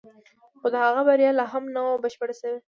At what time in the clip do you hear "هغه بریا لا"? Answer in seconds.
0.85-1.45